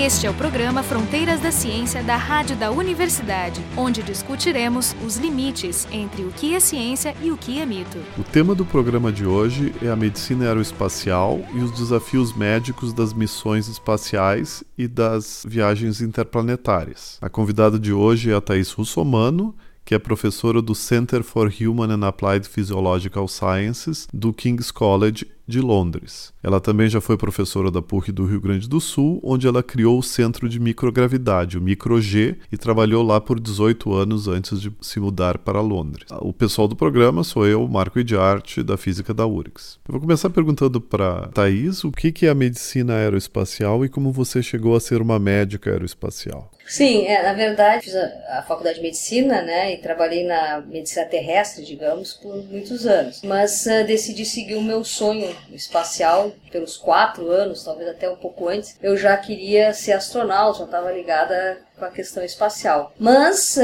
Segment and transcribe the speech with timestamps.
[0.00, 5.86] Este é o programa Fronteiras da Ciência da Rádio da Universidade, onde discutiremos os limites
[5.92, 7.98] entre o que é ciência e o que é mito.
[8.16, 13.12] O tema do programa de hoje é a medicina aeroespacial e os desafios médicos das
[13.12, 17.18] missões espaciais e das viagens interplanetárias.
[17.20, 19.54] A convidada de hoje é a Thais Russomano,
[19.84, 25.60] que é professora do Center for Human and Applied Physiological Sciences do King's College de
[25.60, 26.32] Londres.
[26.42, 29.98] Ela também já foi professora da PUC do Rio Grande do Sul, onde ela criou
[29.98, 34.98] o Centro de Microgravidade, o MicroG, e trabalhou lá por 18 anos antes de se
[34.98, 36.06] mudar para Londres.
[36.20, 39.78] O pessoal do programa sou eu, Marco Idiarte, da Física da URGS.
[39.86, 44.42] Eu vou começar perguntando para Thais o que é a medicina aeroespacial e como você
[44.42, 46.50] chegou a ser uma médica aeroespacial.
[46.70, 51.04] Sim, é, na verdade fiz a, a, faculdade de medicina, né, e trabalhei na medicina
[51.04, 53.22] terrestre, digamos, por muitos anos.
[53.22, 58.48] Mas uh, decidi seguir o meu sonho espacial pelos quatro anos, talvez até um pouco
[58.48, 58.76] antes.
[58.82, 62.94] Eu já queria ser astronauta, já estava ligada com a questão espacial.
[62.98, 63.58] Mas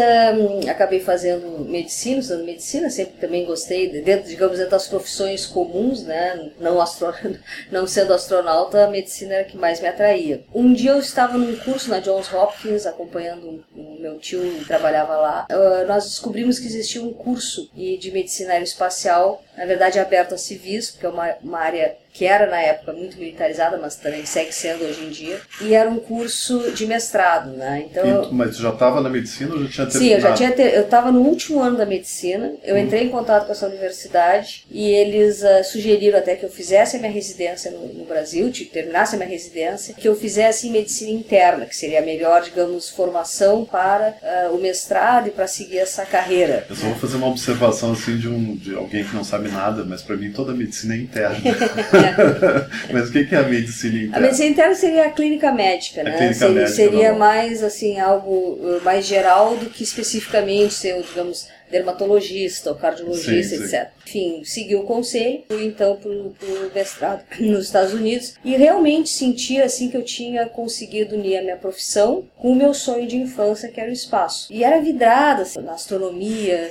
[0.69, 6.51] acabei fazendo medicina, estudando medicina, sempre também gostei, dentro, digamos, dentro das profissões comuns, né?
[6.59, 7.15] Não, astro...
[7.71, 10.43] não sendo astronauta, a medicina era a que mais me atraía.
[10.55, 15.17] Um dia eu estava num curso na Johns Hopkins, acompanhando o meu tio que trabalhava
[15.17, 15.47] lá.
[15.51, 20.91] Uh, nós descobrimos que existia um curso de medicina aeroespacial, na verdade aberto a civis,
[20.91, 24.85] porque é uma, uma área que era na época muito militarizada, mas também segue sendo
[24.85, 27.85] hoje em dia, e era um curso de mestrado, né?
[27.91, 29.99] Então, mas já estava na medicina ou já tinha terminado?
[29.99, 32.79] Sim, eu já tinha ter, eu estava no último ano da medicina, eu hum.
[32.79, 36.99] entrei em contato com essa universidade e eles uh, sugeriram até que eu fizesse a
[36.99, 41.67] minha residência no, no Brasil, que terminasse a minha residência, que eu fizesse medicina interna,
[41.67, 46.67] que seria a melhor, digamos, formação para uh, o mestrado e para seguir essa carreira.
[46.71, 49.85] Eu só vou fazer uma observação assim de, um, de alguém que não sabe nada,
[49.85, 51.37] mas para mim toda medicina é interna.
[52.93, 54.17] Mas o que é a medicina interna?
[54.17, 56.17] A medicina interna seria a clínica médica, né?
[56.17, 61.49] Clínica seria, médica, seria mais assim algo uh, mais geral do que especificamente ser, digamos,
[61.71, 63.65] dermatologista ou cardiologista, sim, sim.
[63.65, 63.89] etc.
[64.07, 66.35] Enfim, segui o conselho, fui então para o
[66.75, 71.57] mestrado nos Estados Unidos e realmente senti assim que eu tinha conseguido unir a minha
[71.57, 74.53] profissão com o meu sonho de infância, que era o espaço.
[74.53, 76.71] E era vidrada assim, na astronomia,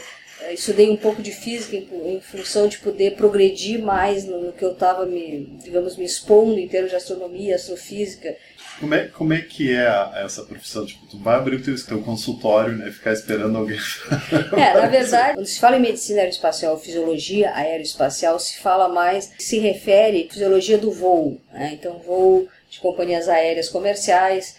[0.51, 4.63] estudei um pouco de física em, em função de poder progredir mais no, no que
[4.63, 8.35] eu estava me, digamos, me expondo em termos de astronomia, astrofísica.
[8.79, 10.85] Como é, como é que é essa profissão?
[10.85, 12.91] Tipo, tu vai abrir o teu, teu consultório, né?
[12.91, 13.79] Ficar esperando alguém.
[14.57, 19.59] é, na verdade, quando se fala em medicina aeroespacial, fisiologia aeroespacial, se fala mais, se
[19.59, 21.40] refere à fisiologia do voo.
[21.53, 21.72] Né?
[21.79, 24.57] Então, voo de companhias aéreas comerciais,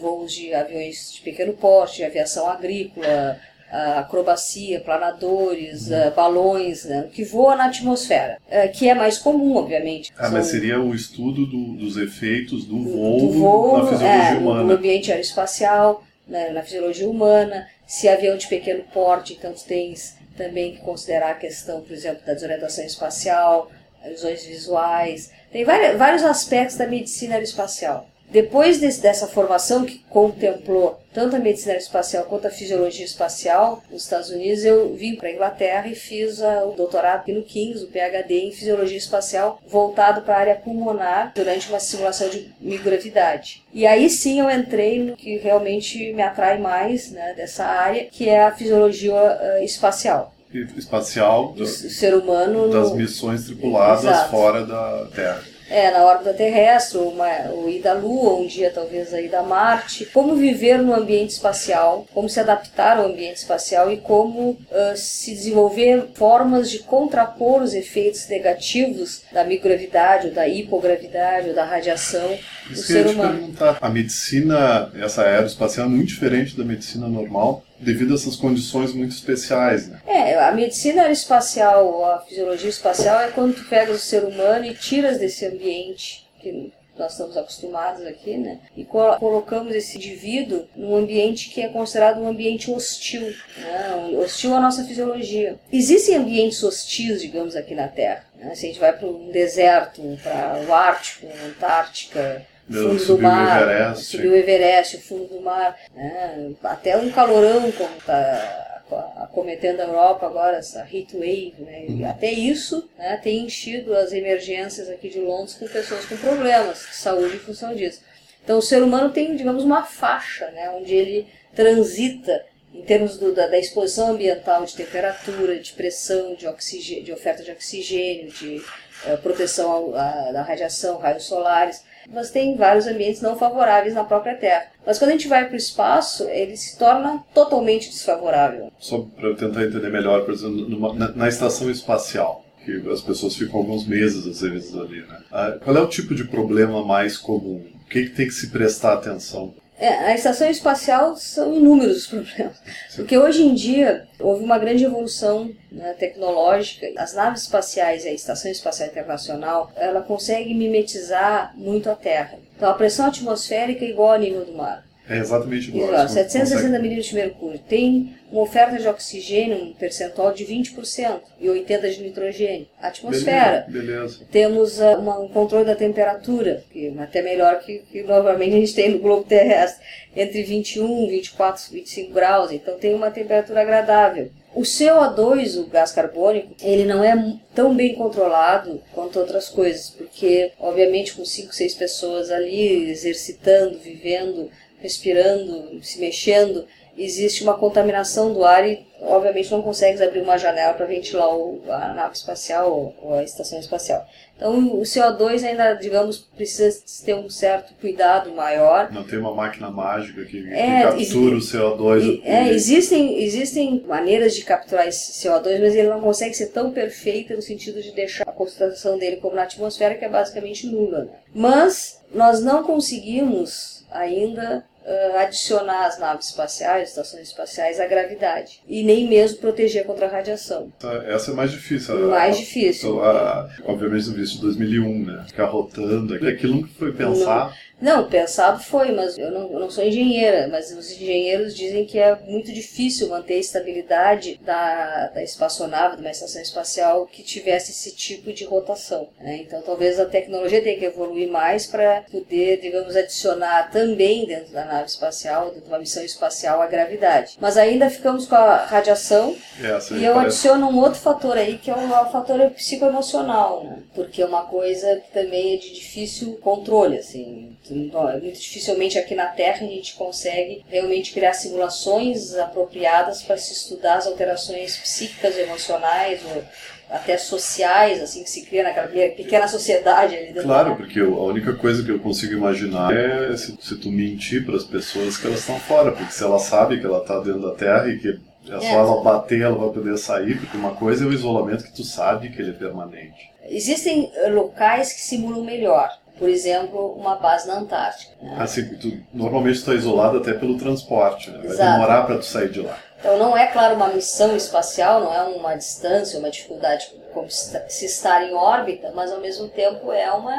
[0.00, 3.38] voos de aviões de pequeno porte, de aviação agrícola,
[3.70, 10.12] acrobacia, planadores, uh, balões, né, que voa na atmosfera, uh, que é mais comum, obviamente.
[10.16, 10.32] Ah, São...
[10.32, 14.62] mas seria o estudo do, dos efeitos do voo, do voo na fisiologia é, humana.
[14.62, 20.16] No ambiente aeroespacial, né, na fisiologia humana, se avião de pequeno porte, então tu tens
[20.36, 23.70] também que considerar a questão, por exemplo, da desorientação espacial,
[24.06, 28.08] visões visuais, tem vários aspectos da medicina aeroespacial.
[28.30, 34.02] Depois desse, dessa formação que contemplou tanto a medicina espacial quanto a fisiologia espacial nos
[34.02, 37.82] Estados Unidos, eu vim para a Inglaterra e fiz a, o doutorado aqui no King's,
[37.82, 43.64] o PhD em fisiologia espacial, voltado para a área pulmonar durante uma simulação de microgravidade.
[43.72, 48.28] E aí sim eu entrei no que realmente me atrai mais né, dessa área, que
[48.28, 50.34] é a fisiologia uh, espacial
[50.78, 54.30] espacial do, ser humano das missões tripuladas Exato.
[54.30, 55.42] fora da Terra.
[55.70, 60.06] É, na órbita terrestre, uma, ou ir da Lua, um dia talvez aí da Marte.
[60.06, 65.34] Como viver no ambiente espacial, como se adaptar ao ambiente espacial e como uh, se
[65.34, 72.38] desenvolver formas de contrapor os efeitos negativos da microgravidade, ou da hipogravidade, ou da radiação
[72.70, 73.38] Isso do ser humano.
[73.38, 73.78] Perguntar.
[73.80, 79.12] A medicina, essa aeroespacial, é muito diferente da medicina normal devido a essas condições muito
[79.12, 79.88] especiais.
[79.88, 80.00] Né?
[80.06, 84.74] É, a medicina espacial, a fisiologia espacial é quando tu pegas o ser humano e
[84.74, 88.58] tiras desse ambiente que nós estamos acostumados aqui, né?
[88.76, 94.18] E colocamos esse indivíduo num ambiente que é considerado um ambiente hostil, né?
[94.18, 95.58] hostil à nossa fisiologia.
[95.72, 98.24] Existem ambientes hostis, digamos, aqui na Terra.
[98.36, 98.54] Né?
[98.54, 103.70] Se a gente vai para um deserto, para o Ártico, Antártica, fundo do mar, o
[103.70, 104.04] Everest.
[104.04, 106.52] subiu o Everest, o fundo do mar, né?
[106.64, 108.68] até um calorão como está
[109.16, 111.84] acometendo a Europa agora, essa heat wave, né?
[111.88, 112.10] e uhum.
[112.10, 116.96] até isso né, tem enchido as emergências aqui de Londres com pessoas com problemas de
[116.96, 118.00] saúde em função disso.
[118.42, 123.34] Então o ser humano tem, digamos, uma faixa né, onde ele transita em termos do,
[123.34, 128.62] da, da, exposição ambiental, de temperatura, de pressão, de, oxigênio, de oferta de oxigênio, de
[129.06, 131.82] é, proteção da radiação, raios solares,
[132.12, 134.66] mas tem vários ambientes não favoráveis na própria Terra.
[134.86, 138.72] Mas quando a gente vai para o espaço, ele se torna totalmente desfavorável.
[138.78, 143.36] Só para tentar entender melhor, por exemplo, numa, na, na estação espacial, que as pessoas
[143.36, 145.20] ficam alguns meses às vezes ali, né?
[145.30, 147.64] Ah, qual é o tipo de problema mais comum?
[147.84, 149.54] O que, que tem que se prestar atenção?
[149.80, 152.56] É, a estação espacial são inúmeros os problemas.
[152.96, 156.88] Porque hoje em dia houve uma grande evolução né, tecnológica.
[156.96, 162.38] As naves espaciais e a Estação Espacial Internacional, ela consegue mimetizar muito a Terra.
[162.56, 164.87] Então a pressão atmosférica é igual ao nível do mar.
[165.08, 165.88] É exatamente igual.
[165.88, 167.58] igual 760 milímetros de mercúrio.
[167.66, 172.66] Tem uma oferta de oxigênio, um percentual de 20% e 80% de nitrogênio.
[172.80, 173.64] Atmosfera.
[173.68, 173.92] Beleza.
[173.92, 174.26] beleza.
[174.30, 178.58] Temos uh, uma, um controle da temperatura, que é até melhor que, que normalmente a
[178.58, 179.82] gente tem no globo terrestre,
[180.14, 182.52] entre 21, 24, 25 graus.
[182.52, 184.30] Então tem uma temperatura agradável.
[184.54, 190.52] O CO2, o gás carbônico, ele não é tão bem controlado quanto outras coisas, porque,
[190.58, 196.66] obviamente, com 5, 6 pessoas ali exercitando, vivendo respirando, se mexendo,
[196.98, 201.62] existe uma contaminação do ar e, obviamente, não consegue abrir uma janela para ventilar o,
[201.68, 204.04] a nave espacial ou a estação espacial.
[204.36, 208.90] Então, o CO2 ainda, digamos, precisa ter um certo cuidado maior.
[208.92, 212.20] Não tem uma máquina mágica que, é, que captura o CO2.
[212.24, 217.34] É, existem, existem maneiras de capturar esse CO2, mas ele não consegue ser tão perfeito
[217.34, 221.04] no sentido de deixar a concentração dele como na atmosfera, que é basicamente nula.
[221.04, 221.10] Né?
[221.34, 228.60] Mas nós não conseguimos ainda uh, adicionar às naves espaciais, estações espaciais, a gravidade.
[228.66, 230.72] E nem mesmo proteger contra a radiação.
[231.06, 232.08] Essa é mais difícil.
[232.08, 233.02] Mais a, difícil.
[233.02, 235.24] A, obviamente, no visto de 2001, né?
[235.28, 236.14] Ficar rotando.
[236.14, 237.52] Aquilo nunca foi pensado.
[237.80, 241.96] Não, pensado foi, mas eu não, eu não, sou engenheira, mas os engenheiros dizem que
[241.96, 247.70] é muito difícil manter a estabilidade da, da espaçonave, de uma estação espacial que tivesse
[247.70, 249.08] esse tipo de rotação.
[249.20, 249.42] Né?
[249.42, 254.64] Então talvez a tecnologia tenha que evoluir mais para poder, digamos, adicionar também dentro da
[254.64, 257.36] nave espacial, dentro de uma missão espacial, a gravidade.
[257.40, 260.18] Mas ainda ficamos com a radiação é, e eu parece...
[260.18, 263.82] adiciono um outro fator aí, que é o, o fator psicoemocional, né?
[263.94, 269.26] porque é uma coisa que também é de difícil controle, assim muito dificilmente aqui na
[269.26, 276.20] Terra a gente consegue realmente criar simulações apropriadas para se estudar as alterações psíquicas, emocionais
[276.24, 276.42] ou
[276.90, 281.52] até sociais, assim, que se cria naquela pequena sociedade ali dentro Claro, porque a única
[281.54, 285.40] coisa que eu consigo imaginar é se, se tu mentir para as pessoas que elas
[285.40, 288.60] estão fora, porque se ela sabe que ela está dentro da Terra e que é
[288.60, 288.72] só é.
[288.72, 292.30] ela bater, ela vai poder sair, porque uma coisa é o isolamento que tu sabe
[292.30, 293.30] que ele é permanente.
[293.50, 298.12] Existem locais que simulam melhor por exemplo, uma base na Antártica.
[298.20, 298.36] Né?
[298.38, 301.38] Assim, tu, normalmente está isolado até pelo transporte, né?
[301.38, 301.72] vai Exato.
[301.72, 302.76] demorar para tu sair de lá.
[302.98, 307.84] Então não é, claro, uma missão espacial, não é uma distância, uma dificuldade como se
[307.84, 310.34] estar em órbita, mas ao mesmo tempo é, uma,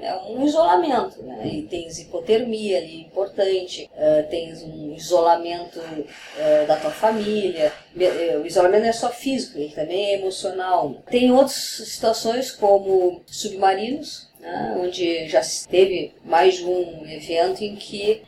[0.00, 1.22] é um isolamento.
[1.22, 1.46] Né?
[1.46, 7.72] E tens hipotermia ali, importante, uh, tens um isolamento uh, da tua família.
[8.42, 10.96] O isolamento não é só físico, ele também é emocional.
[11.10, 18.22] Tem outras situações como submarinos, né, onde já teve mais de um evento em que,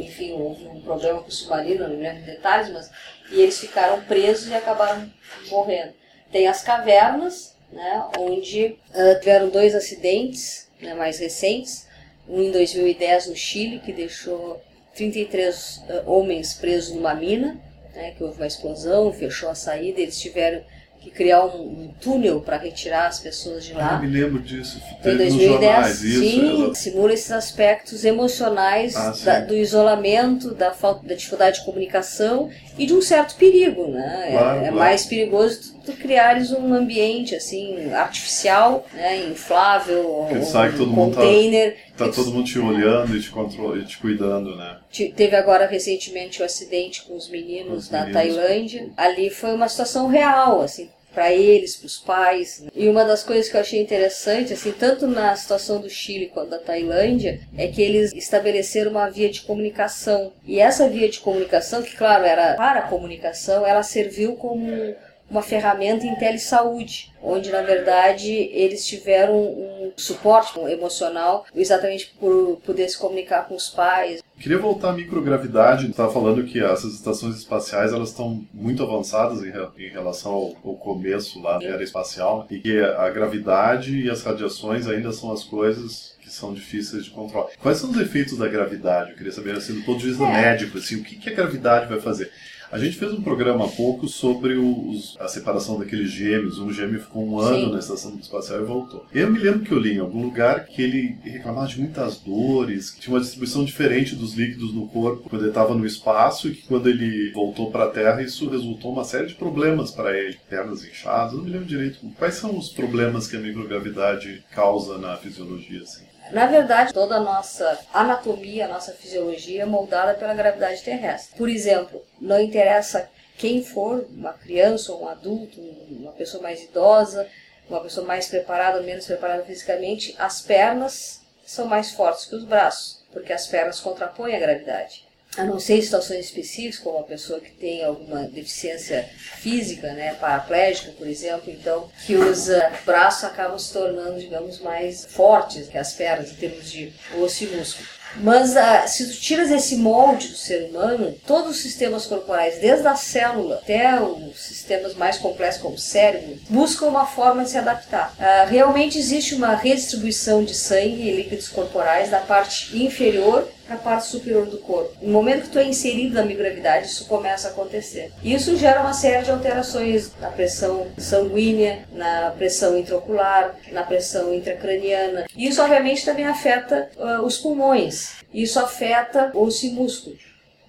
[0.00, 2.90] enfim, houve um problema com o submarino, não lembro detalhes, mas
[3.30, 5.10] e eles ficaram presos e acabaram
[5.48, 5.92] morrendo.
[6.30, 11.86] Tem as cavernas, né, onde uh, tiveram dois acidentes né, mais recentes,
[12.28, 14.62] um em 2010 no Chile, que deixou
[14.94, 17.60] 33 uh, homens presos numa mina,
[17.94, 20.62] né, que houve uma explosão, fechou a saída, eles tiveram
[21.00, 23.96] que criar um, um túnel para retirar as pessoas de lá.
[23.96, 24.80] Ah, me lembro disso.
[25.04, 31.06] Em 2010, jornais, isso, sim, simula esses aspectos emocionais ah, da, do isolamento, da falta,
[31.06, 34.28] da dificuldade de comunicação e de um certo perigo, né?
[34.28, 34.76] É, claro, é, claro.
[34.76, 41.68] mais perigoso tu, criares um ambiente assim artificial, né, inflável, que todo container.
[41.68, 44.78] Mundo tá, tá todo mundo te olhando e te, control, e te cuidando, né?
[45.16, 48.36] Teve agora recentemente o um acidente com os meninos os na meninos.
[48.36, 48.88] Tailândia.
[48.96, 52.64] Ali foi uma situação real, assim, para eles, para os pais.
[52.74, 56.50] E uma das coisas que eu achei interessante, assim, tanto na situação do Chile quanto
[56.50, 60.32] da Tailândia, é que eles estabeleceram uma via de comunicação.
[60.46, 64.94] E essa via de comunicação, que claro era para a comunicação, ela serviu como
[65.30, 72.88] uma ferramenta em telesaúde, onde na verdade eles tiveram um suporte emocional exatamente por poder
[72.88, 74.22] se comunicar com os pais.
[74.38, 75.90] Queria voltar à microgravidade.
[75.90, 79.52] Estava falando que essas estações espaciais elas estão muito avançadas em,
[79.84, 84.22] em relação ao, ao, começo lá da era espacial e que a gravidade e as
[84.22, 87.48] radiações ainda são as coisas que são difíceis de controlar.
[87.60, 89.10] Quais são os efeitos da gravidade?
[89.10, 90.32] Eu queria saber assim do ponto de vista é.
[90.32, 92.30] médico, assim, o que, que a gravidade vai fazer?
[92.70, 96.58] A gente fez um programa há pouco sobre os, a separação daqueles gêmeos.
[96.58, 97.72] Um gêmeo ficou um ano Sim.
[97.72, 99.06] na estação espacial e voltou.
[99.12, 102.90] Eu me lembro que eu li em algum lugar que ele reclamava de muitas dores,
[102.90, 106.54] que tinha uma distribuição diferente dos líquidos no corpo quando ele estava no espaço e
[106.54, 110.36] que quando ele voltou para a Terra isso resultou uma série de problemas para ele.
[110.48, 112.06] Pernas inchadas, eu não me lembro direito.
[112.18, 115.80] Quais são os problemas que a microgravidade causa na fisiologia?
[115.80, 116.07] Assim?
[116.30, 121.36] Na verdade, toda a nossa anatomia, a nossa fisiologia é moldada pela gravidade terrestre.
[121.36, 127.26] Por exemplo, não interessa quem for, uma criança ou um adulto, uma pessoa mais idosa,
[127.68, 132.44] uma pessoa mais preparada ou menos preparada fisicamente, as pernas são mais fortes que os
[132.44, 135.07] braços, porque as pernas contrapõem a gravidade
[135.38, 140.14] a não ser em situações específicas, como uma pessoa que tem alguma deficiência física, né,
[140.14, 142.48] paraplégica, por exemplo, então, que os
[142.84, 147.46] braços acabam se tornando, digamos, mais fortes que as pernas, em termos de osso e
[147.46, 147.88] músculo.
[148.16, 152.86] Mas uh, se tu tiras esse molde do ser humano, todos os sistemas corporais, desde
[152.86, 157.58] a célula até os sistemas mais complexos como o cérebro, buscam uma forma de se
[157.58, 158.14] adaptar.
[158.18, 163.80] Uh, realmente existe uma redistribuição de sangue e líquidos corporais da parte inferior para a
[163.80, 164.96] parte superior do corpo.
[165.02, 168.10] No momento que tu é inserido na microgravidade, isso começa a acontecer.
[168.24, 175.26] Isso gera uma série de alterações na pressão sanguínea, na pressão intraocular, na pressão intracraniana.
[175.36, 178.14] Isso, obviamente, também afeta uh, os pulmões.
[178.32, 180.16] Isso afeta osso e músculo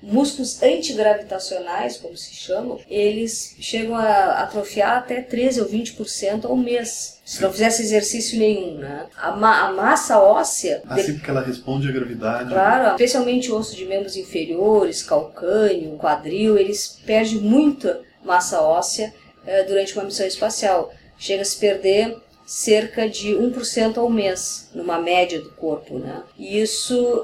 [0.02, 7.19] músculos antigravitacionais, como se chamam, eles chegam a atrofiar até 13 ou 20% ao mês.
[7.30, 9.06] Se não fizesse exercício nenhum, né?
[9.16, 10.82] A, ma a massa óssea.
[10.90, 11.14] Assim, de...
[11.14, 12.50] porque ela responde à gravidade.
[12.50, 19.14] Claro, especialmente o osso de membros inferiores, calcâneo, quadril, eles perdem muita massa óssea
[19.46, 20.92] eh, durante uma missão espacial.
[21.20, 22.18] Chega a se perder
[22.50, 26.00] cerca de 1% ao mês, numa média do corpo.
[26.00, 26.24] Né?
[26.36, 27.24] E isso,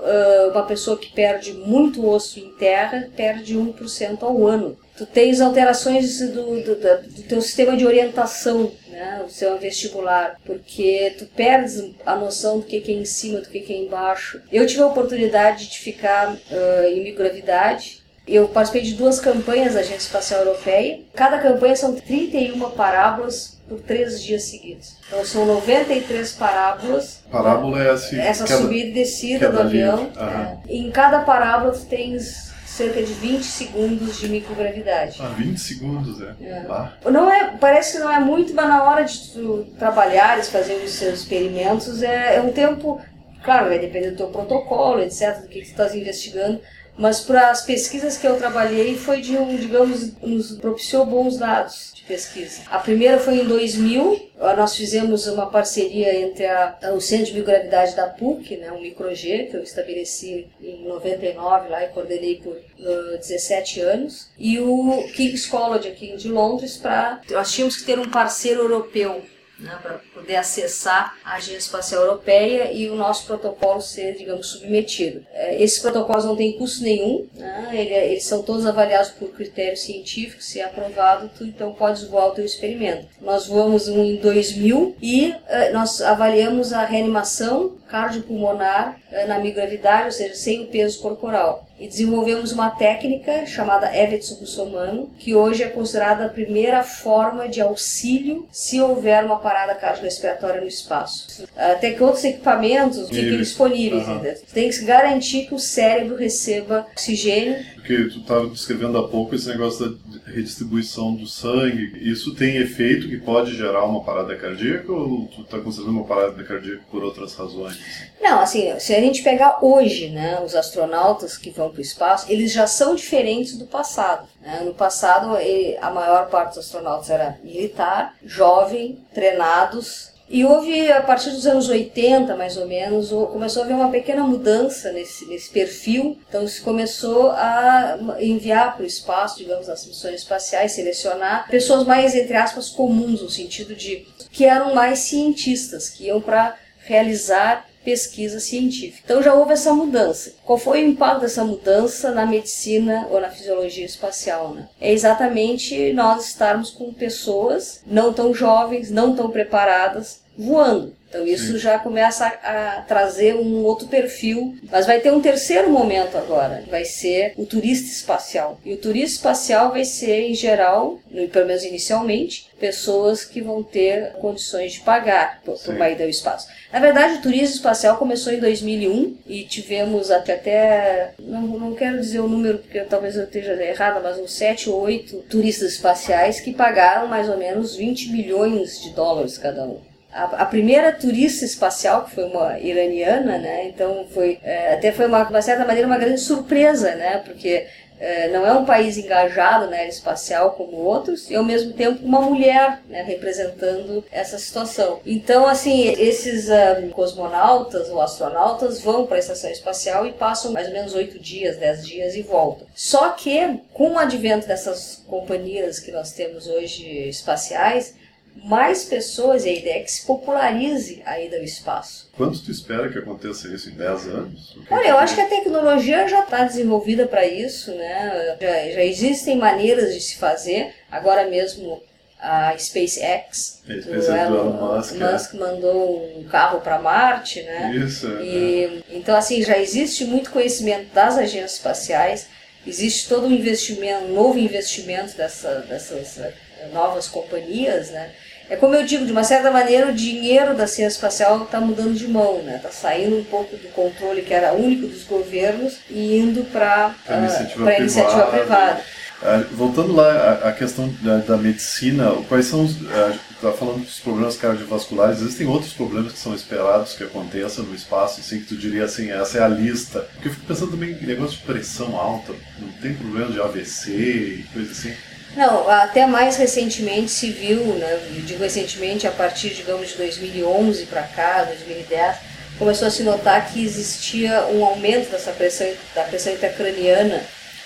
[0.51, 4.77] uma pessoa que perde muito osso em terra, perde 1% ao ano.
[4.95, 9.23] Tu tens alterações do, do, do teu sistema de orientação, né?
[9.25, 13.65] o seu vestibular, porque tu perdes a noção do que é em cima, do que
[13.73, 14.39] é embaixo.
[14.51, 19.81] Eu tive a oportunidade de ficar uh, em microgravidade, eu participei de duas campanhas da
[19.81, 20.99] Agência Espacial Europeia.
[21.13, 24.97] Cada campanha são 31 parábolas por três dias seguidos.
[25.07, 27.23] Então são 93 parábolas.
[27.31, 28.19] Parábola é assim.
[28.19, 30.11] Essa cada, subida e descida do avião.
[30.15, 30.57] É.
[30.69, 35.17] Em cada parábola tu tens cerca de 20 segundos de microgravidade.
[35.21, 36.35] Ah, 20 segundos, é.
[36.41, 36.65] é.
[36.69, 36.91] Ah.
[37.05, 37.55] Não é.
[37.57, 42.03] Parece que não é muito, mas na hora de tu trabalhares, fazer os seus experimentos,
[42.03, 43.01] é, é um tempo.
[43.43, 46.59] Claro, vai depender do teu protocolo, etc., do que, que tu estás investigando.
[46.97, 51.95] Mas para as pesquisas que eu trabalhei foi de um, digamos, nos propiciou bons dados
[52.07, 52.61] pesquisa.
[52.69, 57.95] A primeira foi em 2000, nós fizemos uma parceria entre a, o Centro de Microgravidade
[57.95, 63.17] da PUC, né, o MicroG, que eu estabeleci em 99 lá e coordenei por uh,
[63.17, 68.09] 17 anos, e o King's College aqui de Londres, para nós tínhamos que ter um
[68.09, 69.23] parceiro europeu
[69.59, 75.25] né, para poder acessar a Agência Espacial Europeia e o nosso protocolo ser, digamos, submetido.
[75.33, 80.45] É, esses protocolos não têm custo nenhum, né, eles são todos avaliados por critérios científicos,
[80.45, 83.07] se é aprovado, tu então podes voar o teu experimento.
[83.21, 90.11] Nós voamos um em 2000 e uh, nós avaliamos a reanimação cardiopulmonar na microgravidade, ou
[90.11, 95.67] seja, sem o peso corporal e desenvolvemos uma técnica chamada Evet Russomano, que hoje é
[95.67, 101.45] considerada a primeira forma de auxílio se houver uma parada cardiorrespiratória no espaço.
[101.55, 104.07] Até que outros equipamentos fiquem disponíveis.
[104.07, 104.21] Uhum.
[104.53, 109.47] Tem que garantir que o cérebro receba oxigênio porque tu estava descrevendo há pouco esse
[109.47, 111.91] negócio da redistribuição do sangue.
[112.01, 116.43] Isso tem efeito que pode gerar uma parada cardíaca ou tu está considerando uma parada
[116.43, 117.77] cardíaca por outras razões?
[118.19, 122.25] Não, assim, se a gente pegar hoje, né, os astronautas que vão para o espaço,
[122.27, 124.27] eles já são diferentes do passado.
[124.41, 124.63] Né?
[124.65, 125.37] No passado,
[125.79, 131.69] a maior parte dos astronautas era militar, jovem, treinados, e houve, a partir dos anos
[131.69, 136.17] 80, mais ou menos, começou a haver uma pequena mudança nesse, nesse perfil.
[136.27, 142.15] Então, se começou a enviar para o espaço, digamos, as missões espaciais, selecionar pessoas mais,
[142.15, 148.39] entre aspas, comuns, no sentido de que eram mais cientistas, que iam para realizar pesquisa
[148.39, 149.03] científica.
[149.05, 150.33] Então já houve essa mudança.
[150.43, 154.53] Qual foi o impacto dessa mudança na medicina ou na fisiologia espacial?
[154.53, 154.67] Né?
[154.81, 160.93] É exatamente nós estarmos com pessoas não tão jovens, não tão preparadas, voando.
[161.15, 161.59] Então isso Sim.
[161.59, 166.63] já começa a, a, trazer um outro perfil, mas vai ter um terceiro momento agora,
[166.69, 168.59] vai ser o turista espacial.
[168.65, 170.99] E o turista espacial vai ser, em geral,
[171.31, 176.09] pelo menos inicialmente, pessoas que vão ter condições de pagar por, por uma ida ao
[176.09, 176.47] espaço.
[176.71, 181.99] Na verdade, o turismo espacial começou em 2001 e tivemos até, até não, não quero
[181.99, 186.41] dizer o número porque talvez eu esteja errada, mas uns 7 ou 8 turistas espaciais
[186.41, 191.43] que pagaram mais ou menos 20 milhões de dólares cada um a, a, primeira turista
[191.43, 193.67] espacial, que foi uma iraniana, né?
[193.67, 197.17] Então foi é, até foi uma, uma certa maneira uma grande surpresa, né?
[197.17, 197.67] Porque
[197.99, 202.05] é, não é um país engajado na área espacial como outros e ao mesmo tempo
[202.05, 204.99] uma mulher né, representando essa situação.
[205.05, 210.67] Então, assim, esses um, cosmonautas ou astronautas vão para a estação espacial e passam mais
[210.67, 212.67] ou menos oito dias, dez dias e voltam.
[212.73, 217.95] Só que com o advento dessas companhias que nós temos hoje espaciais,
[218.43, 222.09] mais pessoas, e a ideia é que se popularize a ida ao espaço.
[222.15, 224.57] Quanto tu espera que aconteça isso em 10 anos?
[224.69, 228.37] Olha, eu acho que a tecnologia já está desenvolvida para isso, né?
[228.39, 230.73] Já, já, existem maneiras de se fazer.
[230.91, 231.81] Agora mesmo
[232.19, 235.37] a SpaceX, a SpaceX do Elon Musk, Musk é.
[235.37, 237.73] mandou um carro para Marte, né?
[237.75, 238.07] Isso.
[238.21, 238.97] E, é.
[238.97, 242.27] Então, assim, já existe muito conhecimento das agências espaciais.
[242.65, 246.33] Existe todo um investimento, um novo investimento dessa, dessas eh,
[246.73, 248.11] novas companhias, né?
[248.49, 251.93] É como eu digo, de uma certa maneira, o dinheiro da ciência espacial está mudando
[251.93, 252.57] de mão, né?
[252.57, 257.17] Está saindo um pouco do controle que era único dos governos e indo para a
[257.17, 258.81] iniciativa, uh, iniciativa privada.
[259.21, 262.75] Uh, voltando lá à questão da, da, medicina, quais são os.
[262.81, 267.73] Está uh, falando dos problemas cardiovasculares, existem outros problemas que são esperados que aconteçam no
[267.73, 270.01] espaço, assim, que tu diria assim, essa é a lista.
[270.13, 273.91] Porque eu fico pensando também em negócio de pressão alta, não tem problema de AVC
[273.91, 274.93] e coisa assim.
[275.35, 280.85] Não, até mais recentemente se viu, né, eu digo recentemente, a partir, digamos, de 2011
[280.85, 282.17] para cá, 2010,
[282.57, 287.21] começou a se notar que existia um aumento dessa pressão, da pressão intracraniana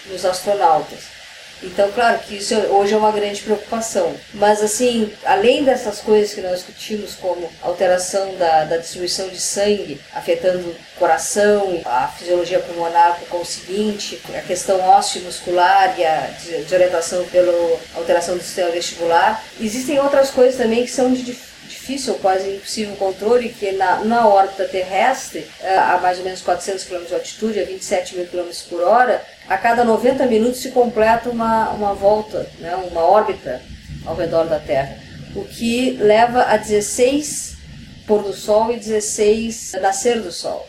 [0.07, 1.18] nos astronautas.
[1.61, 4.15] Então, claro que isso hoje é uma grande preocupação.
[4.33, 9.99] Mas, assim, além dessas coisas que nós discutimos, como alteração da, da distribuição de sangue,
[10.13, 17.51] afetando o coração, a fisiologia pulmonar por conseguinte, a questão ósseo-muscular e a desorientação pela
[17.95, 21.23] alteração do sistema vestibular, existem outras coisas também que são de
[21.69, 26.83] difícil, quase impossível controle, que na, na órbita terrestre, eh, a mais ou menos 400
[26.83, 31.29] km de altitude, a 27 mil km por hora, a cada 90 minutos se completa
[31.29, 33.59] uma, uma volta, né, uma órbita
[34.05, 35.00] ao redor da Terra,
[35.35, 37.57] o que leva a 16
[38.05, 40.68] pôr do Sol e 16 nascer do Sol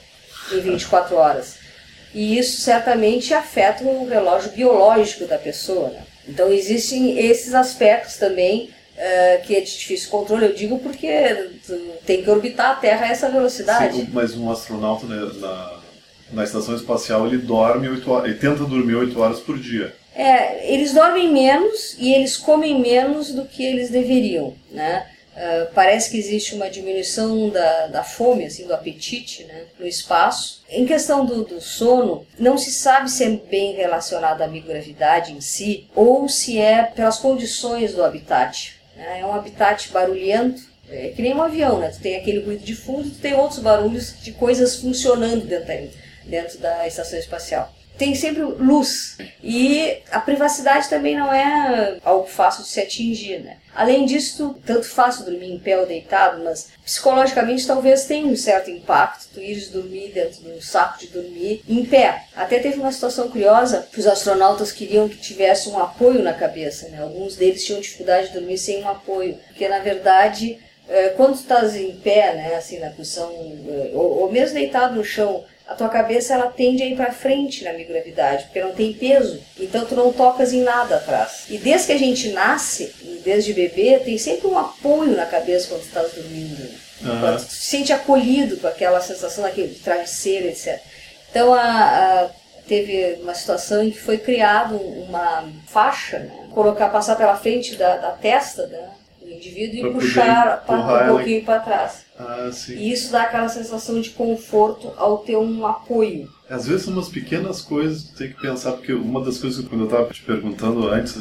[0.53, 1.57] em 24 horas.
[2.15, 5.91] E isso certamente afeta o relógio biológico da pessoa.
[5.91, 6.03] Né?
[6.29, 10.47] Então existem esses aspectos também uh, que é de difícil controle.
[10.47, 11.09] Eu digo porque
[12.05, 13.97] tem que orbitar a Terra a essa velocidade.
[13.97, 15.80] Sim, mas um astronauta né, na,
[16.33, 19.95] na estação espacial ele dorme 8 horas, ele tenta dormir 8 horas por dia.
[20.15, 25.07] É, eles dormem menos e eles comem menos do que eles deveriam, né?
[25.31, 30.63] Uh, parece que existe uma diminuição da, da fome, assim, do apetite né, no espaço.
[30.69, 35.41] Em questão do, do sono, não se sabe se é bem relacionado à microgravidade em
[35.41, 38.75] si ou se é pelas condições do habitat.
[38.97, 39.21] Né?
[39.21, 41.89] É um habitat barulhento, é que nem um avião, né?
[41.89, 45.75] Tu tem aquele ruído de fundo, tu tem outros barulhos de coisas funcionando dentro da,
[46.31, 47.71] dentro da estação espacial.
[47.99, 53.59] Tem sempre luz e a privacidade também não é algo fácil de se atingir, né?
[53.75, 58.71] Além disso, tanto fácil dormir em pé ou deitado, mas psicologicamente talvez tenha um certo
[58.71, 62.25] impacto tu ires dormir dentro de um saco de dormir em pé.
[62.35, 66.89] Até teve uma situação curiosa que os astronautas queriam que tivesse um apoio na cabeça,
[66.89, 67.03] né?
[67.03, 71.77] Alguns deles tinham dificuldade de dormir sem um apoio, porque na verdade eh, quando estás
[71.77, 73.31] em pé, né, assim na posição,
[73.69, 77.63] eh, ou mesmo deitado no chão, a tua cabeça ela tende a ir para frente
[77.63, 79.41] na microgravidade, porque não tem peso.
[79.57, 81.45] Então tu não tocas em nada atrás.
[81.49, 82.93] E desde que a gente nasce,
[83.25, 86.61] desde bebê, tem sempre um apoio na cabeça quando tu estás dormindo.
[87.03, 87.21] Uhum.
[87.21, 90.81] Quando tu te sente acolhido com aquela sensação daquele travesseiro, etc.
[91.31, 92.31] Então a, a,
[92.67, 96.49] teve uma situação em que foi criado uma faixa, né?
[96.53, 98.91] colocar passar pela frente da, da testa né?
[99.23, 102.10] do indivíduo e pra puxar um pouquinho para trás.
[102.21, 102.75] Ah, sim.
[102.77, 106.29] E isso dá aquela sensação de conforto ao ter um apoio.
[106.49, 109.69] Às vezes são umas pequenas coisas que tem que pensar, porque uma das coisas que
[109.69, 111.17] quando eu estava te perguntando antes,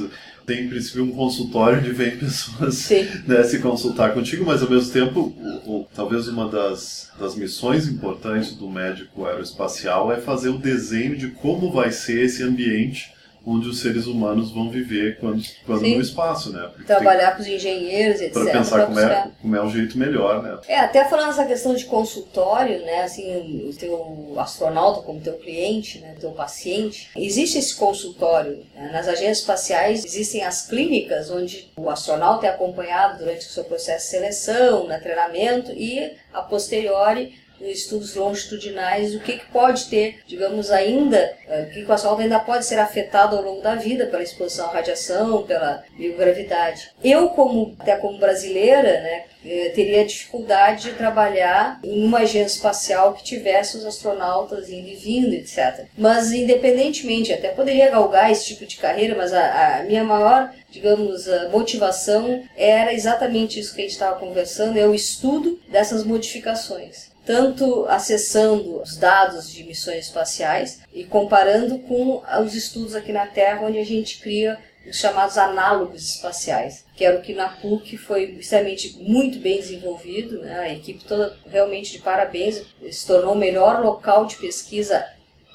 [0.46, 2.90] tem em princípio um consultório onde vem pessoas
[3.26, 5.20] né, se consultar contigo, mas ao mesmo tempo,
[5.66, 11.16] o, o, talvez uma das, das missões importantes do médico aeroespacial é fazer o desenho
[11.16, 13.14] de como vai ser esse ambiente
[13.46, 16.70] onde os seres humanos vão viver quando, quando no espaço, né?
[16.72, 18.34] Porque Trabalhar com os engenheiros, etc.
[18.34, 20.58] Para pensar como é, como é o jeito melhor, né?
[20.68, 23.04] É, até falando essa questão de consultório, né?
[23.04, 26.16] Assim, o teu astronauta como teu cliente, né?
[26.20, 27.10] Teu paciente.
[27.16, 28.64] Existe esse consultório.
[28.76, 28.92] Né?
[28.92, 34.06] Nas agências espaciais existem as clínicas onde o astronauta é acompanhado durante o seu processo
[34.06, 40.72] de seleção, no treinamento e, a posteriori, estudos longitudinais o que, que pode ter, digamos,
[40.72, 41.18] ainda,
[41.48, 44.68] eh, o que o asfalto ainda pode ser afetado ao longo da vida pela exposição
[44.68, 46.92] à radiação, pela biogravidade.
[47.04, 53.14] Eu, como até como brasileira, né, eh, teria dificuldade de trabalhar em uma agência espacial
[53.14, 55.86] que tivesse os astronautas indo e vindo, etc.
[55.98, 61.26] Mas, independentemente, até poderia galgar esse tipo de carreira, mas a, a minha maior digamos,
[61.52, 67.86] motivação era exatamente isso que a gente estava conversando, é o estudo dessas modificações tanto
[67.88, 73.78] acessando os dados de missões espaciais e comparando com os estudos aqui na Terra, onde
[73.78, 74.58] a gente cria
[74.90, 80.40] os chamados análogos espaciais, que era o que na PUC foi extremamente muito bem desenvolvido,
[80.40, 80.60] né?
[80.60, 85.06] a equipe toda realmente de parabéns, se tornou o melhor local de pesquisa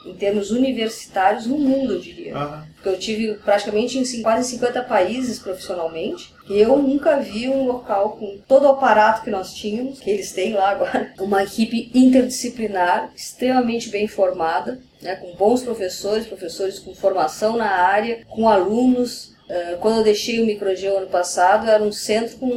[0.07, 2.39] em termos universitários no mundo, eu diria.
[2.39, 2.63] Uhum.
[2.75, 6.33] Porque eu tive praticamente em quase 50 países profissionalmente.
[6.48, 10.52] Eu nunca vi um local com todo o aparato que nós tínhamos, que eles têm
[10.52, 17.57] lá agora, uma equipe interdisciplinar, extremamente bem formada, né, com bons professores, professores com formação
[17.57, 19.35] na área, com alunos
[19.80, 22.48] quando eu deixei o Microgeo ano passado, era um centro com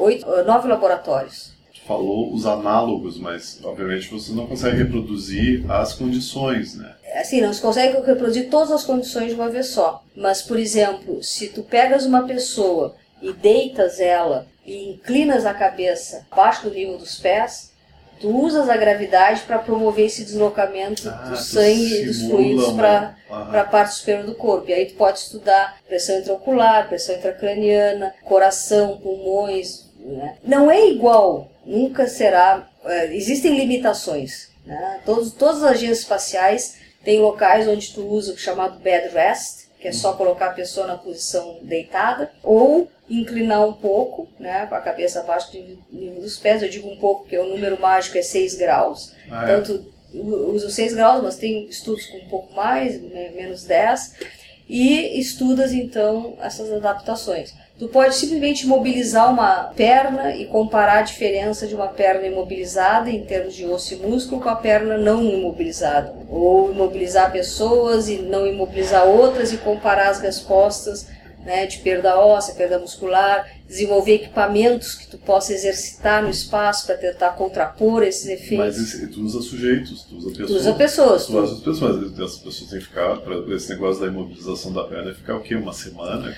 [0.00, 6.94] oito, nove laboratórios falou os análogos, mas obviamente você não consegue reproduzir as condições, né?
[7.14, 10.04] Assim, não se consegue reproduzir todas as condições de uma vez só.
[10.14, 16.26] Mas, por exemplo, se tu pegas uma pessoa e deitas ela e inclinas a cabeça
[16.30, 17.72] abaixo do nível dos pés,
[18.20, 23.16] tu usas a gravidade para promover esse deslocamento ah, do sangue e dos fluidos para
[23.30, 24.70] a parte superior do corpo.
[24.70, 29.86] E aí tu pode estudar pressão intraocular, pressão intracraniana, coração, pulmões.
[29.98, 30.36] Né?
[30.44, 32.68] Não é igual nunca será.
[32.84, 34.48] É, existem limitações.
[34.64, 35.00] Né?
[35.04, 39.88] Todos, todas as agências espaciais têm locais onde tu usa o chamado bed rest, que
[39.88, 44.80] é só colocar a pessoa na posição deitada, ou inclinar um pouco, né, com a
[44.80, 46.62] cabeça abaixo do nível dos pés.
[46.62, 49.14] Eu digo um pouco porque o número mágico é 6 graus.
[49.30, 49.56] Ah, é?
[49.56, 53.00] Tanto uso 6 graus, mas tem estudos com um pouco mais,
[53.34, 54.14] menos 10.
[54.68, 57.54] E estudas então essas adaptações.
[57.78, 63.24] Tu pode simplesmente mobilizar uma perna e comparar a diferença de uma perna imobilizada em
[63.24, 66.12] termos de osso e músculo com a perna não imobilizada.
[66.28, 71.06] Ou imobilizar pessoas e não imobilizar outras e comparar as respostas
[71.44, 76.96] né, de perda óssea, perda muscular, desenvolver equipamentos que tu possa exercitar no espaço para
[76.96, 78.76] tentar contrapor esses efeitos.
[78.78, 80.48] Mas tu usa sujeitos, tu usa pessoas.
[80.48, 81.26] Tu usa pessoas.
[81.26, 84.84] Tu usa pessoas, mas essas pessoas têm que ficar, para esse negócio da imobilização da
[84.84, 85.54] perna, ficar o quê?
[85.54, 86.36] Uma semana?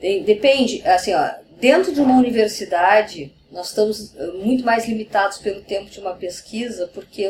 [0.00, 5.90] Depende, assim, ó, dentro de uma universidade, nós estamos eh, muito mais limitados pelo tempo
[5.90, 7.24] de uma pesquisa, porque,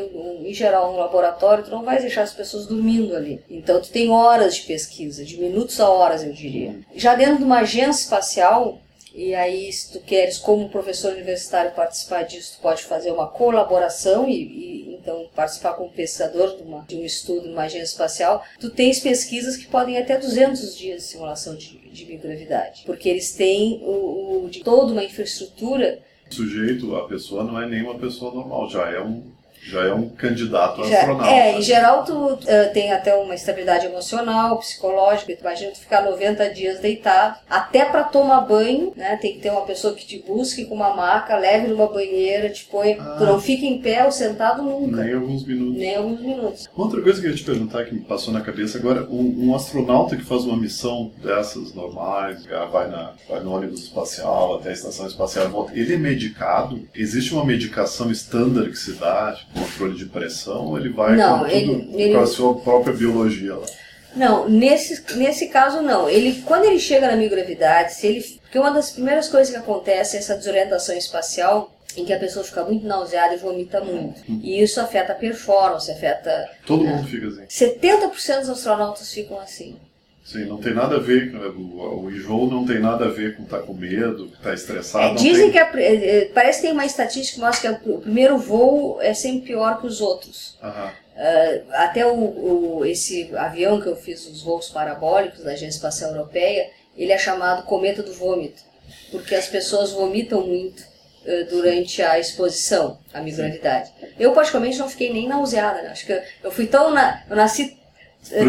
[0.44, 3.42] em geral, no laboratório, tu não vai deixar as pessoas dormindo ali.
[3.50, 6.76] Então, tu tem horas de pesquisa, de minutos a horas, eu diria.
[6.94, 8.80] Já dentro de uma agência espacial,
[9.14, 14.26] e aí, se tu queres, como professor universitário, participar disso, tu pode fazer uma colaboração
[14.26, 18.42] e, e então participar como pesquisador de, uma, de um estudo numa agência espacial.
[18.58, 23.34] Tu tens pesquisas que podem até 200 dias de simulação de, de microgravidade, porque eles
[23.34, 26.00] têm o, o, de toda uma infraestrutura.
[26.32, 29.22] Sujeito, a pessoa não é nenhuma pessoa normal, já é um
[29.62, 31.32] já é um candidato a já, astronauta.
[31.32, 32.38] É, em geral tu uh,
[32.74, 38.04] tem até uma estabilidade emocional, psicológica, tu imagina tu ficar 90 dias deitado, até para
[38.04, 41.68] tomar banho, né, tem que ter uma pessoa que te busque com uma maca, leve
[41.68, 45.04] numa banheira, te põe, ah, tu não fica em pé ou sentado nunca.
[45.04, 45.78] Nem alguns minutos.
[45.78, 46.68] Nem alguns minutos.
[46.76, 49.54] Outra coisa que eu ia te perguntar que me passou na cabeça agora, um, um
[49.54, 54.72] astronauta que faz uma missão dessas normais, vai, na, vai no ônibus espacial até a
[54.72, 56.80] estação espacial volta, ele é medicado?
[56.94, 61.46] Existe uma medicação estándar que se dá, tipo, controle de pressão, ele vai não, com,
[61.46, 62.14] ele, tudo, ele...
[62.14, 63.66] com a sua própria biologia lá.
[64.14, 66.08] Não, nesse, nesse caso não.
[66.08, 70.16] Ele, quando ele chega na microgravidade, se ele, porque uma das primeiras coisas que acontece
[70.16, 74.20] é essa desorientação espacial, em que a pessoa fica muito nauseada e vomita muito.
[74.28, 74.40] Hum.
[74.42, 76.50] E isso afeta a performance, afeta.
[76.66, 76.94] Todo né?
[76.94, 77.46] mundo fica assim.
[77.46, 79.76] 70% dos astronautas ficam assim.
[80.24, 83.42] Sim, não tem nada a ver, o, o enjoo não tem nada a ver com
[83.42, 85.14] estar tá com medo, estar tá estressado.
[85.18, 85.52] É, dizem tem...
[85.52, 89.00] que a, é, é, parece que tem uma estatística que mostra que o primeiro voo
[89.02, 90.56] é sempre pior que os outros.
[90.62, 96.12] Uh, até o, o, esse avião que eu fiz os voos parabólicos da Agência Espacial
[96.12, 98.62] Europeia, ele é chamado cometa do vômito,
[99.10, 103.90] porque as pessoas vomitam muito uh, durante a exposição à microgravidade.
[104.18, 105.82] Eu, particularmente, não fiquei nem nauseada.
[105.82, 105.88] Né?
[105.88, 106.92] Acho que eu, eu fui tão...
[106.92, 107.81] Na, eu nasci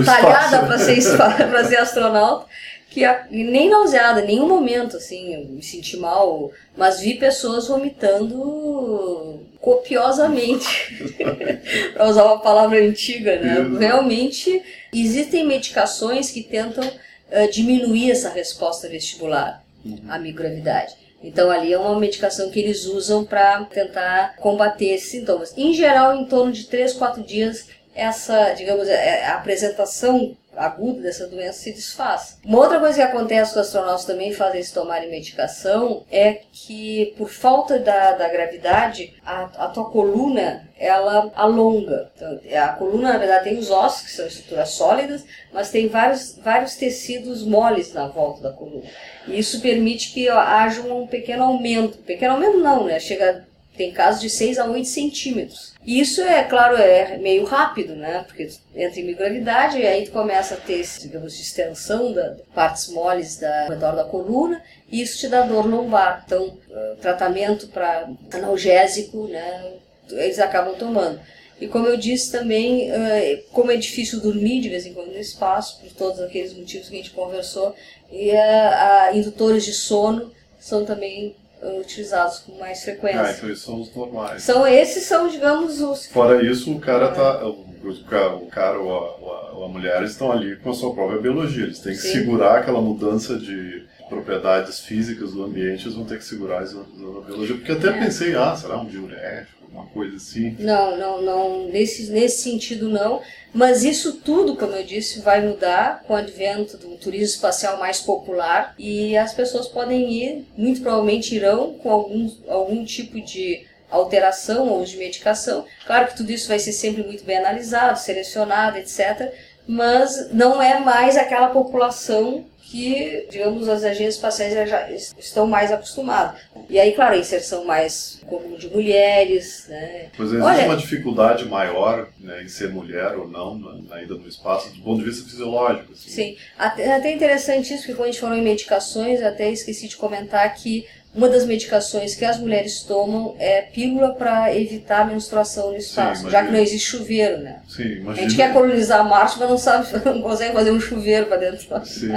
[0.05, 2.45] talhada para ser, ser astronauta
[2.93, 9.39] que a, nem nauseada, em nenhum momento, assim, me senti mal, mas vi pessoas vomitando
[9.59, 11.17] copiosamente,
[11.91, 13.65] para usar uma palavra antiga, né?
[13.79, 14.61] Realmente,
[14.93, 19.97] existem medicações que tentam uh, diminuir essa resposta vestibular uhum.
[20.07, 20.93] à microgravidade.
[21.23, 25.53] Então ali é uma medicação que eles usam para tentar combater esses sintomas.
[25.57, 31.27] Em geral, em torno de 3, 4 dias, essa, digamos, é, a apresentação aguda dessa
[31.27, 32.37] doença se desfaz.
[32.45, 37.29] Uma outra coisa que acontece com astronautas também fazem se tomarem medicação é que por
[37.29, 42.11] falta da, da gravidade a, a tua coluna ela alonga.
[42.15, 46.37] Então, a coluna na verdade tem os ossos que são estruturas sólidas, mas tem vários,
[46.37, 48.83] vários tecidos moles na volta da coluna.
[49.27, 51.97] E isso permite que haja um pequeno aumento.
[51.99, 52.99] Pequeno aumento não, né?
[52.99, 55.73] Chega tem casos de 6 a 8 centímetros.
[55.85, 58.23] E isso é, claro, é meio rápido, né?
[58.25, 63.37] Porque entra em microgravidade e aí tu começa a ter, digamos, extensão da partes moles
[63.37, 66.23] da, ao redor da coluna e isso te dá dor lombar.
[66.25, 69.73] Então, uh, tratamento para analgésico, né?
[70.11, 71.19] Eles acabam tomando.
[71.59, 75.19] E como eu disse também, uh, como é difícil dormir de vez em quando no
[75.19, 77.75] espaço, por todos aqueles motivos que a gente conversou,
[78.11, 81.35] e uh, indutores de sono são também
[81.79, 83.21] utilizados com mais frequência.
[83.21, 84.43] Ah, então esses são os normais.
[84.43, 86.07] São esses são, digamos, os.
[86.07, 87.45] Fora isso, o cara tá.
[87.45, 91.65] O cara ou a, ou a mulher estão ali com a sua própria biologia.
[91.65, 92.19] Eles têm que Sim.
[92.19, 97.21] segurar aquela mudança de propriedades físicas do ambiente, eles vão ter que segurar isso na
[97.21, 97.55] biologia.
[97.55, 97.99] Porque até é.
[97.99, 99.62] pensei, ah, será um diurético?
[99.73, 100.55] Uma coisa assim?
[100.59, 103.21] Não, não, não, nesse, nesse sentido não.
[103.53, 107.99] Mas isso tudo, como eu disse, vai mudar com o advento do turismo espacial mais
[107.99, 114.69] popular e as pessoas podem ir, muito provavelmente irão, com algum, algum tipo de alteração
[114.69, 115.65] ou de medicação.
[115.85, 119.31] Claro que tudo isso vai ser sempre muito bem analisado, selecionado, etc.
[119.67, 126.41] Mas não é mais aquela população que, digamos, as agências espaciais já estão mais acostumadas.
[126.67, 130.09] E aí, claro, a inserção mais comum de mulheres, né?
[130.17, 134.27] Pois existe Olha, uma dificuldade maior né, em ser mulher ou não na ida no
[134.27, 135.93] espaço, do ponto de vista fisiológico.
[135.93, 136.09] Assim.
[136.09, 139.95] Sim, até, até interessante isso, porque quando a gente falou em medicações, até esqueci de
[139.95, 145.71] comentar que uma das medicações que as mulheres tomam é pílula para evitar a menstruação
[145.71, 147.61] no espaço, Sim, já que não existe chuveiro, né?
[147.67, 148.11] Sim, imagina.
[148.11, 151.85] A gente quer colonizar Marte, mas não sabe, não consegue fazer um chuveiro para dentro.
[151.85, 152.11] Sim,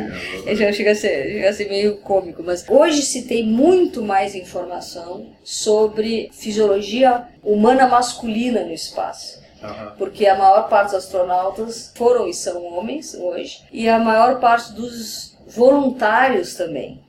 [0.47, 4.03] é já chega a, ser, chega a ser meio cômico, mas hoje se tem muito
[4.03, 9.45] mais informação sobre fisiologia humana masculina no espaço.
[9.99, 14.73] Porque a maior parte dos astronautas foram e são homens hoje, e a maior parte
[14.73, 17.01] dos voluntários também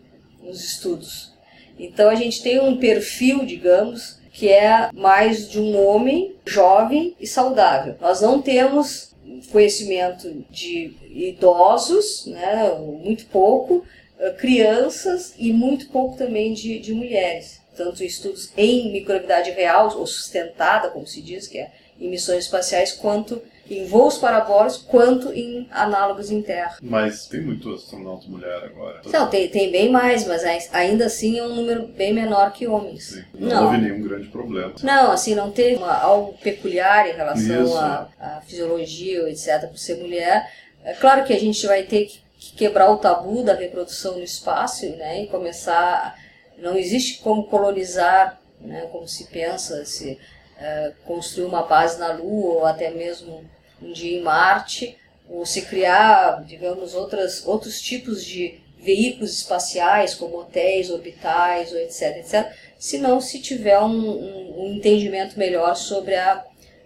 [0.41, 1.37] nos estudos
[1.77, 7.25] então a gente tem um perfil, digamos, que é mais de um homem jovem e
[7.25, 7.95] saudável.
[7.99, 9.15] Nós não temos
[9.51, 13.85] conhecimento de idosos, né, muito pouco,
[14.19, 17.61] eh, crianças e muito pouco também de, de mulheres.
[17.75, 22.91] Tanto estudos em microgravidade real, ou sustentada, como se diz, que é em missões espaciais,
[22.91, 26.77] quanto em voos parabólicos quanto em análogos em terra.
[26.82, 29.01] Mas tem muito astronauta mulher agora.
[29.06, 33.03] Não, tem, tem bem mais, mas ainda assim é um número bem menor que homens.
[33.06, 34.73] Sim, não, não, houve nenhum grande problema.
[34.82, 40.49] Não, assim, não teve uma, algo peculiar em relação à fisiologia, etc., por ser mulher.
[40.84, 44.23] É claro que a gente vai ter que, que quebrar o tabu da reprodução no
[44.23, 46.15] espaço né, e começar.
[46.58, 50.17] Não existe como colonizar, né, como se pensa, se
[50.58, 53.43] uh, construir uma base na Lua ou até mesmo
[53.81, 54.97] um dia em Marte,
[55.29, 62.17] ou se criar, digamos, outras, outros tipos de veículos espaciais, como hotéis orbitais, ou etc,
[62.17, 66.45] etc, se não se tiver um, um, um entendimento melhor sobre a,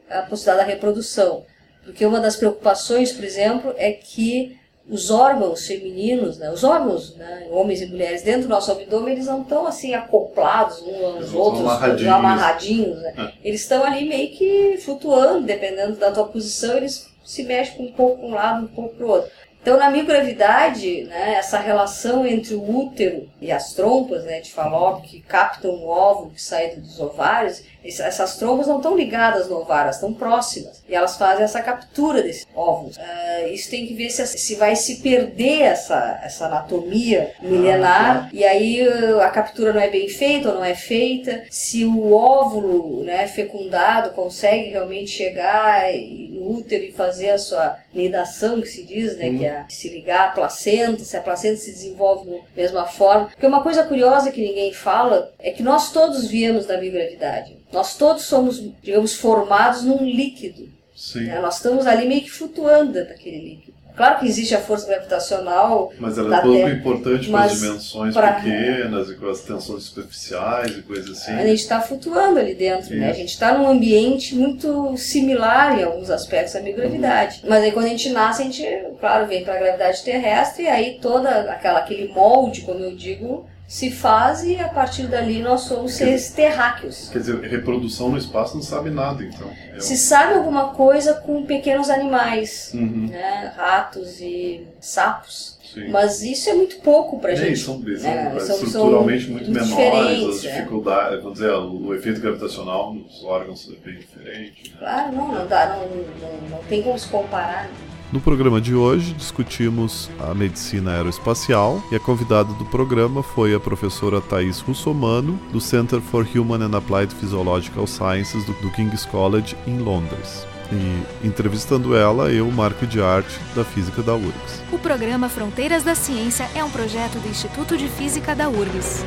[0.09, 1.45] a possibilidade da reprodução.
[1.83, 4.57] Porque uma das preocupações, por exemplo, é que
[4.89, 9.27] os órgãos femininos, né, os órgãos, né, homens e mulheres, dentro do nosso abdômen, eles
[9.27, 13.13] não estão assim acoplados uns aos eles outros, amarradinhos, amarradinhos né?
[13.17, 13.47] É.
[13.47, 18.17] eles estão ali meio que flutuando, dependendo da tua posição, eles se mexem um pouco
[18.17, 19.31] para um lado, um pouco para o outro.
[19.61, 25.07] Então, na microgravidade, né, essa relação entre o útero e as trompas né, de Falópio
[25.07, 29.83] que captam o óvulo que sai dos ovários, essas trompas não estão ligadas no ovário,
[29.83, 30.83] elas estão próximas.
[30.87, 32.97] E elas fazem essa captura desses óvulos.
[32.97, 38.25] Uh, isso tem que ver se, se vai se perder essa, essa anatomia milenar.
[38.25, 41.43] Ah, e aí uh, a captura não é bem feita ou não é feita.
[41.49, 45.83] Se o óvulo né, fecundado consegue realmente chegar
[46.29, 50.29] no útero e fazer a sua nidação, que se diz, né, que é se ligar
[50.29, 53.27] à placenta, se a placenta se desenvolve da mesma forma.
[53.27, 57.57] Porque uma coisa curiosa que ninguém fala é que nós todos viemos da biogravidade.
[57.71, 60.69] Nós todos somos, digamos, formados num líquido.
[60.95, 61.25] Sim.
[61.25, 61.39] Né?
[61.39, 63.80] Nós estamos ali meio que flutuando dentro daquele líquido.
[63.95, 65.91] Claro que existe a força gravitacional.
[65.99, 69.83] Mas ela é pouco Terra, importante para as dimensões pra- pequenas e com as tensões
[69.83, 71.31] superficiais e coisas assim.
[71.33, 73.07] A gente está flutuando ali dentro, né?
[73.07, 73.19] A Isso.
[73.19, 77.41] gente está num ambiente muito similar em alguns aspectos à microgravidade.
[77.47, 78.65] Mas aí quando a gente nasce, a gente,
[78.99, 83.45] claro, vem para a gravidade terrestre e aí toda aquela aquele molde, como eu digo,
[83.71, 87.07] se faz e a partir dali nós somos seres terráqueos.
[87.09, 89.49] Quer dizer, reprodução no espaço não sabe nada, então.
[89.73, 93.53] É Se sabe alguma coisa com pequenos animais, Uhum, né?
[93.55, 95.57] Ratos e sapos.
[95.73, 95.87] sim.
[95.87, 97.59] Mas isso é muito pouco pra É, gente.
[97.59, 100.51] são, são É, são- estruturalmente são muito muito menores, as é.
[100.53, 104.69] dificuldades, vamos dizer, o, efeito gravitacional nos órgãos é bem diferente.
[104.71, 104.75] Né?
[104.79, 107.69] Claro, não, não dá, não, não, não tem como se comparar.
[108.11, 113.59] No programa de hoje discutimos a medicina aeroespacial e a convidada do programa foi a
[113.59, 119.79] professora Thais Russomano, do Center for Human and Applied Physiological Sciences do, King's College em
[119.79, 120.45] Londres.
[120.73, 124.61] E entrevistando ela, eu, Marco de Arte, da Física da URGS.
[124.73, 129.05] O programa Fronteiras da Ciência é um projeto do Instituto de Física da URGS.